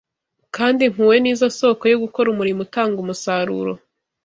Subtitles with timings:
[0.55, 3.73] kandi impuhwe ni zo sōko yo gukora umurimo utanga umusaruro